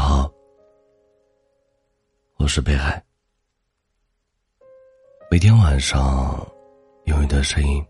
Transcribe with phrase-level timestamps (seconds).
[0.00, 0.32] 好，
[2.38, 3.04] 我是北海。
[5.30, 6.50] 每天晚上，
[7.04, 7.86] 用一段声音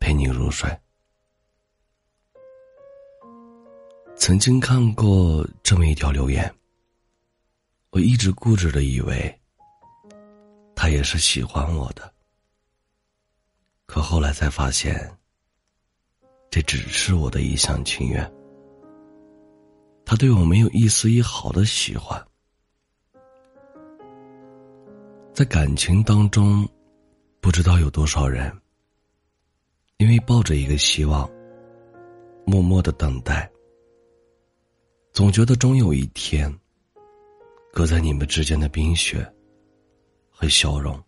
[0.00, 0.74] 陪你入睡。
[4.16, 6.52] 曾经看过这么一条留言，
[7.90, 9.40] 我一直固执的以为
[10.74, 12.10] 他也是喜欢我的，
[13.84, 15.14] 可后来才发现，
[16.48, 18.35] 这只是我的一厢情愿。
[20.08, 22.24] 他对我没有一丝一毫的喜欢，
[25.34, 26.66] 在感情当中，
[27.40, 28.56] 不知道有多少人，
[29.96, 31.28] 因为抱着一个希望，
[32.46, 33.50] 默默的等待，
[35.12, 36.56] 总觉得终有一天，
[37.72, 39.28] 隔在你们之间的冰雪
[40.30, 41.02] 和笑容，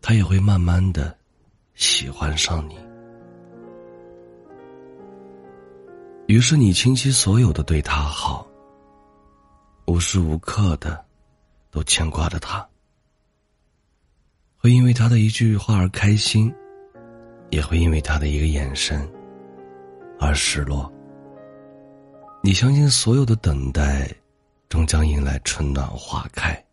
[0.00, 1.18] 他也会慢慢的
[1.74, 2.78] 喜欢上你。
[6.26, 8.46] 于是你倾其所有的对他好，
[9.86, 11.04] 无时无刻的
[11.70, 12.66] 都牵挂着他，
[14.56, 16.52] 会因为他的一句话而开心，
[17.50, 19.06] 也会因为他的一个眼神
[20.18, 20.90] 而失落。
[22.42, 24.10] 你相信所有的等待
[24.70, 26.64] 终将迎来春暖花开，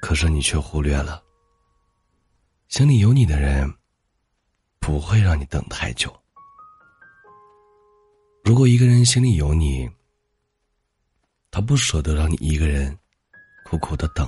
[0.00, 1.20] 可是你却忽略了，
[2.68, 3.68] 心里有你的人
[4.78, 6.16] 不会让你等太久。
[8.48, 9.86] 如果一个人心里有你，
[11.50, 12.98] 他不舍得让你一个人
[13.66, 14.26] 苦苦的等，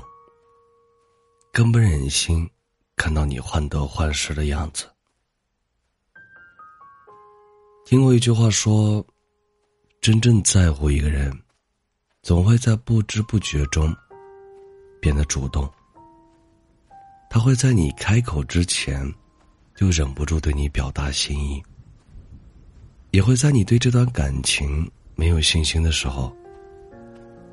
[1.51, 2.47] 更不忍心
[2.97, 4.87] 看到你患得患失的样子。
[7.87, 9.03] 听过一句话说，
[10.03, 11.33] 真正在乎一个人，
[12.21, 13.91] 总会在不知不觉中
[15.01, 15.67] 变得主动。
[17.31, 19.03] 他会在你开口之前，
[19.75, 21.63] 就忍不住对你表达心意。
[23.11, 26.33] 也会在你对这段感情没有信心的时候，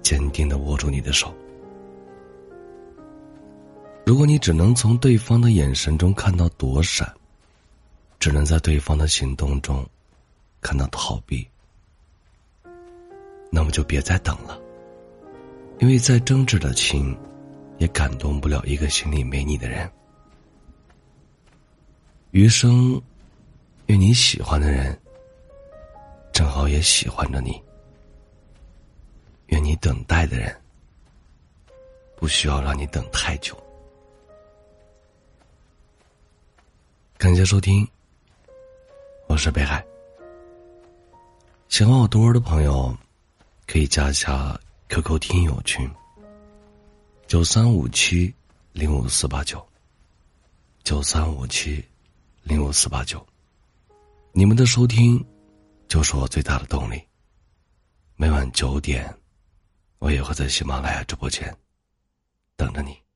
[0.03, 1.33] 坚定的握住你的手。
[4.05, 7.11] 如果你只能从对方的眼神中看到躲闪，
[8.19, 9.85] 只能在对方的行动中
[10.61, 11.45] 看到逃避，
[13.49, 14.57] 那么就别再等了。
[15.79, 17.17] 因为再真挚的情，
[17.79, 19.89] 也感动不了一个心里没你的人。
[22.31, 23.01] 余生，
[23.87, 24.97] 愿你喜欢的人。
[26.37, 27.59] 正好也喜欢着你，
[29.47, 30.55] 愿你等待的人
[32.15, 33.57] 不需要让你等太久。
[37.17, 37.87] 感谢收听，
[39.27, 39.83] 我是北海。
[41.69, 42.95] 喜欢我多的朋友，
[43.65, 44.55] 可以加一下
[44.89, 45.89] QQ 听友群：
[47.25, 48.31] 九三五七
[48.73, 49.67] 零五四八九，
[50.83, 51.83] 九三五七
[52.43, 53.25] 零五四八九。
[54.33, 55.19] 你们的收听。
[55.87, 57.01] 就是我最大的动力。
[58.15, 59.15] 每晚九点，
[59.99, 61.55] 我也会在喜马拉雅直播间
[62.55, 63.06] 等着你。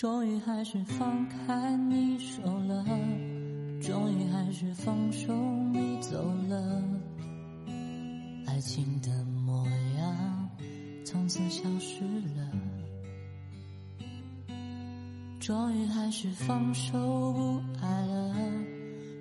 [0.00, 2.82] 终于还是放开你手了，
[3.82, 5.30] 终于还是放手
[5.74, 6.82] 你走了，
[8.46, 9.68] 爱情的模
[9.98, 10.48] 样
[11.04, 12.02] 从此消失
[12.34, 12.50] 了。
[15.38, 16.98] 终于还是放手
[17.34, 18.34] 不爱了，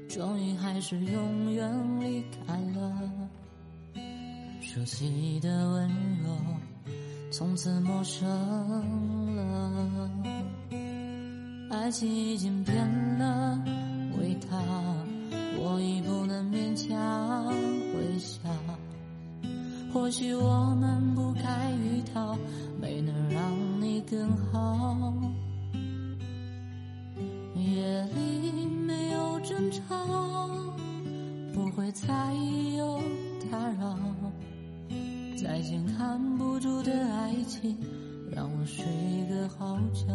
[0.07, 3.11] 终于还是永远离开了，
[4.61, 5.89] 熟悉的温
[6.23, 6.37] 柔
[7.33, 8.25] 从此陌生
[9.35, 10.18] 了。
[11.89, 12.87] 爱情已经变
[13.17, 13.59] 了
[14.19, 14.61] 味道，
[15.57, 18.37] 我已不能勉强微笑。
[19.91, 22.37] 或许我们不该遇到，
[22.79, 23.41] 没能让
[23.81, 25.11] 你更好。
[27.55, 30.47] 夜里没有争吵，
[31.55, 32.05] 不会再
[32.77, 33.01] 有
[33.49, 33.97] 打扰。
[35.35, 37.75] 再见看不住的爱情，
[38.31, 38.85] 让我睡
[39.27, 40.05] 个好觉。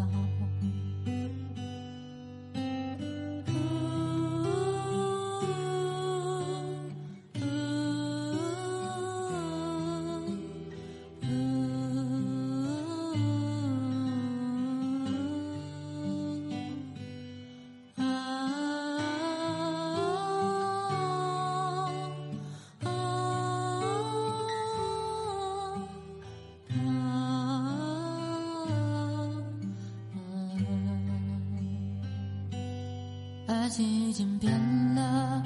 [33.65, 34.53] 爱情已经变
[34.95, 35.43] 了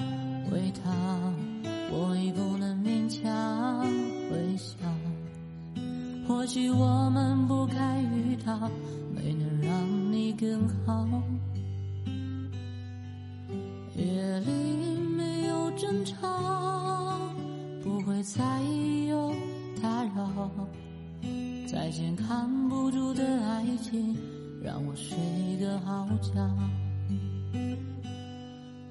[0.51, 0.91] 味道，
[1.93, 3.87] 我已不能勉强
[4.33, 4.75] 微笑。
[6.27, 8.69] 或许我们不该遇到，
[9.15, 11.07] 没能让你更好。
[13.95, 17.21] 夜里没有争吵，
[17.85, 18.43] 不会再
[19.09, 19.33] 有
[19.81, 20.51] 打扰。
[21.69, 24.17] 再见看不住的爱情，
[24.61, 25.17] 让我睡
[25.61, 26.33] 个好觉。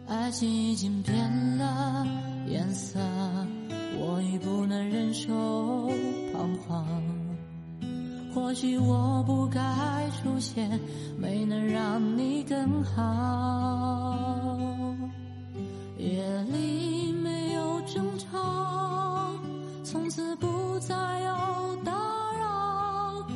[0.07, 2.07] 爱情已经变了
[2.47, 2.97] 颜色，
[3.99, 5.89] 我已不能忍受
[6.31, 6.85] 彷徨。
[8.33, 9.59] 或许我不该
[10.21, 10.79] 出现，
[11.17, 14.15] 没能让你更好。
[15.97, 19.29] 夜里没有争吵，
[19.83, 21.91] 从此不再有打
[22.39, 23.27] 扰。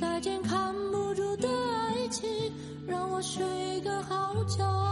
[0.00, 2.28] 再见看不住的爱情，
[2.84, 4.85] 让我睡个好觉。